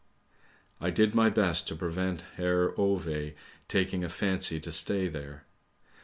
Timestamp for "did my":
0.89-1.29